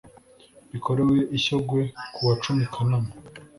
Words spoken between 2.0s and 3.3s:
kuwa cumi kanama